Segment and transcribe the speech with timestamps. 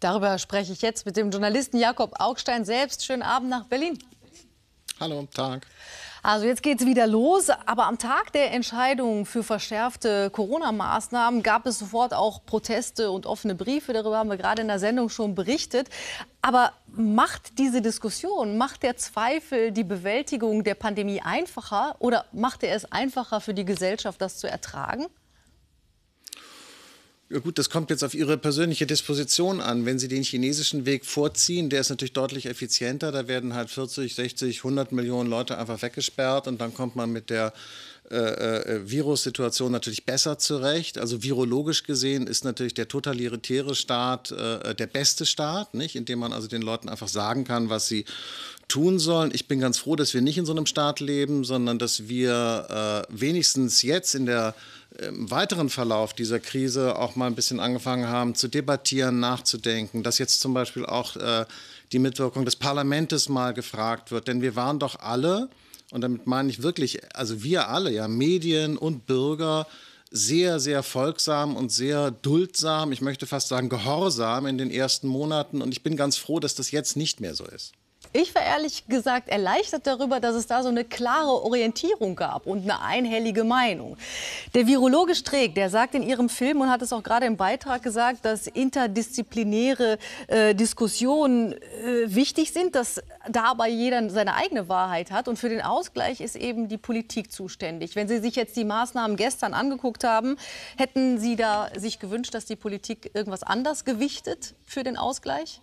[0.00, 3.04] Darüber spreche ich jetzt mit dem Journalisten Jakob Augstein selbst.
[3.04, 3.98] Schönen Abend nach Berlin.
[5.00, 5.66] Hallo, Tag.
[6.22, 11.66] Also jetzt geht es wieder los, aber am Tag der Entscheidung für verschärfte Corona-Maßnahmen gab
[11.66, 13.92] es sofort auch Proteste und offene Briefe.
[13.92, 15.88] Darüber haben wir gerade in der Sendung schon berichtet.
[16.42, 22.74] Aber macht diese Diskussion, macht der Zweifel die Bewältigung der Pandemie einfacher oder macht er
[22.74, 25.06] es einfacher für die Gesellschaft, das zu ertragen?
[27.30, 29.84] Ja gut, das kommt jetzt auf Ihre persönliche Disposition an.
[29.84, 33.12] Wenn Sie den chinesischen Weg vorziehen, der ist natürlich deutlich effizienter.
[33.12, 37.28] Da werden halt 40, 60, 100 Millionen Leute einfach weggesperrt und dann kommt man mit
[37.28, 37.52] der
[38.10, 40.96] äh, äh, Virussituation natürlich besser zurecht.
[40.96, 45.96] Also virologisch gesehen ist natürlich der totalitäre Staat äh, der beste Staat, nicht?
[45.96, 48.06] indem man also den Leuten einfach sagen kann, was sie
[48.68, 49.32] tun sollen.
[49.34, 53.06] Ich bin ganz froh, dass wir nicht in so einem Staat leben, sondern dass wir
[53.10, 54.54] äh, wenigstens jetzt in der
[54.98, 60.18] im weiteren Verlauf dieser Krise auch mal ein bisschen angefangen haben zu debattieren, nachzudenken, dass
[60.18, 61.44] jetzt zum Beispiel auch äh,
[61.92, 64.28] die Mitwirkung des Parlaments mal gefragt wird.
[64.28, 65.48] Denn wir waren doch alle,
[65.90, 69.66] und damit meine ich wirklich, also wir alle, ja, Medien und Bürger,
[70.10, 75.62] sehr, sehr folgsam und sehr duldsam, ich möchte fast sagen gehorsam in den ersten Monaten.
[75.62, 77.72] Und ich bin ganz froh, dass das jetzt nicht mehr so ist.
[78.20, 82.62] Ich war ehrlich gesagt erleichtert darüber, dass es da so eine klare Orientierung gab und
[82.64, 83.96] eine einhellige Meinung.
[84.54, 87.80] Der Virologe Streeck, der sagt in Ihrem Film und hat es auch gerade im Beitrag
[87.84, 91.58] gesagt, dass interdisziplinäre äh, Diskussionen äh,
[92.06, 95.28] wichtig sind, dass dabei jeder seine eigene Wahrheit hat.
[95.28, 97.94] Und für den Ausgleich ist eben die Politik zuständig.
[97.94, 100.38] Wenn Sie sich jetzt die Maßnahmen gestern angeguckt haben,
[100.76, 105.60] hätten Sie da sich gewünscht, dass die Politik irgendwas anders gewichtet für den Ausgleich?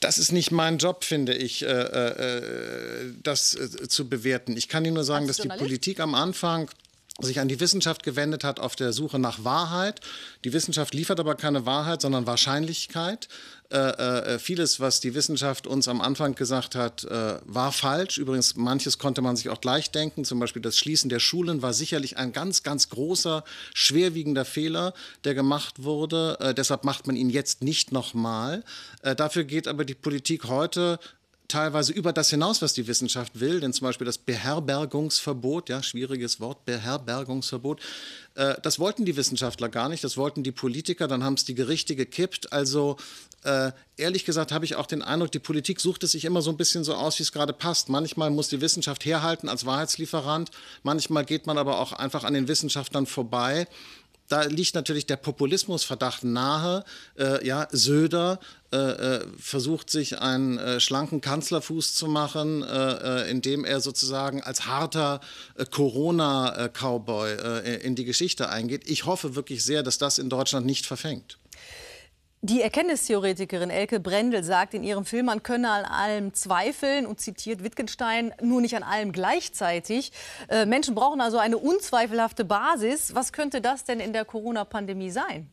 [0.00, 4.56] Das ist nicht mein Job, finde ich, äh, äh, das äh, zu bewerten.
[4.56, 6.70] Ich kann Ihnen nur sagen, dass die Politik am Anfang
[7.20, 10.00] sich an die Wissenschaft gewendet hat auf der Suche nach Wahrheit.
[10.44, 13.28] Die Wissenschaft liefert aber keine Wahrheit, sondern Wahrscheinlichkeit.
[13.70, 18.18] Äh, äh, vieles, was die Wissenschaft uns am Anfang gesagt hat, äh, war falsch.
[18.18, 20.24] Übrigens, manches konnte man sich auch gleich denken.
[20.24, 23.42] Zum Beispiel das Schließen der Schulen war sicherlich ein ganz, ganz großer,
[23.74, 26.38] schwerwiegender Fehler, der gemacht wurde.
[26.40, 28.62] Äh, deshalb macht man ihn jetzt nicht nochmal.
[29.02, 31.00] Äh, dafür geht aber die Politik heute
[31.48, 36.40] teilweise über das hinaus, was die Wissenschaft will, denn zum Beispiel das Beherbergungsverbot, ja, schwieriges
[36.40, 37.80] Wort, Beherbergungsverbot,
[38.34, 41.54] äh, das wollten die Wissenschaftler gar nicht, das wollten die Politiker, dann haben es die
[41.54, 42.52] Gerichte gekippt.
[42.52, 42.96] Also
[43.44, 46.50] äh, ehrlich gesagt habe ich auch den Eindruck, die Politik sucht es sich immer so
[46.50, 47.88] ein bisschen so aus, wie es gerade passt.
[47.88, 50.50] Manchmal muss die Wissenschaft herhalten als Wahrheitslieferant,
[50.82, 53.66] manchmal geht man aber auch einfach an den Wissenschaftlern vorbei
[54.28, 56.84] da liegt natürlich der Populismusverdacht nahe.
[57.18, 58.40] Äh, ja, Söder
[58.72, 64.42] äh, äh, versucht sich einen äh, schlanken Kanzlerfuß zu machen, äh, äh, indem er sozusagen
[64.42, 65.20] als harter
[65.70, 68.88] Corona-Cowboy in die Geschichte eingeht.
[68.88, 71.38] Ich hoffe wirklich sehr, dass das in Deutschland nicht verfängt.
[72.40, 77.64] Die Erkenntnistheoretikerin Elke Brendel sagt in ihrem Film, man könne an allem zweifeln und zitiert
[77.64, 80.12] Wittgenstein, nur nicht an allem gleichzeitig.
[80.48, 83.12] Äh, Menschen brauchen also eine unzweifelhafte Basis.
[83.12, 85.50] Was könnte das denn in der Corona-Pandemie sein?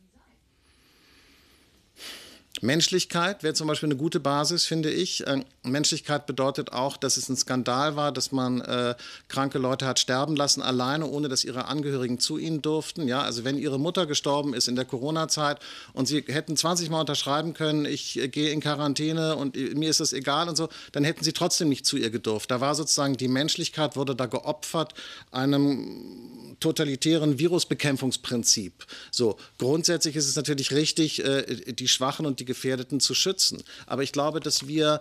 [2.62, 5.26] Menschlichkeit wäre zum Beispiel eine gute Basis, finde ich.
[5.26, 8.94] Äh, Menschlichkeit bedeutet auch, dass es ein Skandal war, dass man äh,
[9.28, 13.08] kranke Leute hat sterben lassen, alleine, ohne dass ihre Angehörigen zu ihnen durften.
[13.08, 15.58] Ja, also wenn ihre Mutter gestorben ist in der Corona-Zeit
[15.92, 19.90] und sie hätten 20 Mal unterschreiben können, ich äh, gehe in Quarantäne und äh, mir
[19.90, 22.50] ist das egal und so, dann hätten sie trotzdem nicht zu ihr gedurft.
[22.50, 24.94] Da war sozusagen die Menschlichkeit wurde da geopfert
[25.30, 26.15] einem
[26.60, 28.86] totalitären Virusbekämpfungsprinzip.
[29.10, 33.62] So, grundsätzlich ist es natürlich richtig, äh, die Schwachen und die Gefährdeten zu schützen.
[33.86, 35.00] Aber ich glaube, dass wir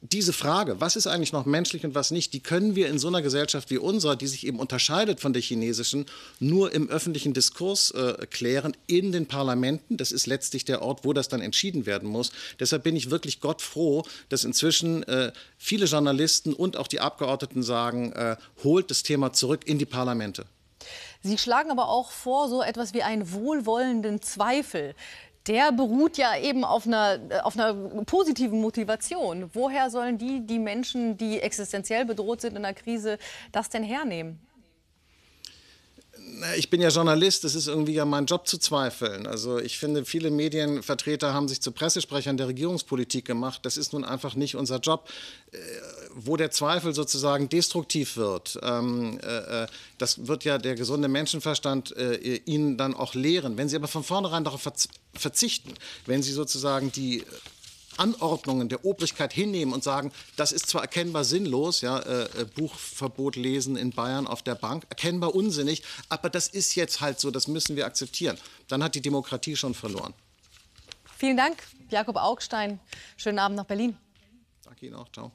[0.00, 3.08] diese Frage, was ist eigentlich noch menschlich und was nicht, die können wir in so
[3.08, 6.06] einer Gesellschaft wie unserer, die sich eben unterscheidet von der chinesischen,
[6.38, 9.96] nur im öffentlichen Diskurs äh, klären, in den Parlamenten.
[9.96, 12.30] Das ist letztlich der Ort, wo das dann entschieden werden muss.
[12.60, 17.62] Deshalb bin ich wirklich Gott froh, dass inzwischen äh, viele Journalisten und auch die Abgeordneten
[17.62, 20.46] sagen, äh, holt das Thema zurück in die Parlamente.
[21.20, 24.94] Sie schlagen aber auch vor, so etwas wie einen wohlwollenden Zweifel
[25.48, 29.50] der beruht ja eben auf einer, auf einer positiven Motivation.
[29.54, 33.18] Woher sollen die, die Menschen, die existenziell bedroht sind in der Krise,
[33.50, 34.38] das denn hernehmen?
[36.56, 39.26] Ich bin ja Journalist, es ist irgendwie ja mein Job zu zweifeln.
[39.26, 43.60] Also ich finde, viele Medienvertreter haben sich zu Pressesprechern der Regierungspolitik gemacht.
[43.64, 45.08] Das ist nun einfach nicht unser Job.
[45.50, 45.58] Äh,
[46.14, 49.66] wo der Zweifel sozusagen destruktiv wird, ähm, äh, äh
[49.98, 51.92] das wird ja der gesunde Menschenverstand
[52.44, 53.56] Ihnen dann auch lehren.
[53.56, 54.68] Wenn Sie aber von vornherein darauf
[55.14, 55.74] verzichten,
[56.06, 57.24] wenn Sie sozusagen die
[57.98, 63.36] Anordnungen der Obrigkeit hinnehmen und sagen, das ist zwar erkennbar sinnlos, ja, äh, äh, Buchverbot
[63.36, 67.48] lesen in Bayern auf der Bank, erkennbar unsinnig, aber das ist jetzt halt so, das
[67.48, 68.38] müssen wir akzeptieren.
[68.68, 70.14] Dann hat die Demokratie schon verloren.
[71.16, 72.78] Vielen Dank, Jakob Augstein.
[73.16, 73.96] Schönen Abend nach Berlin.
[74.64, 75.10] Danke Ihnen auch.
[75.10, 75.32] Ciao.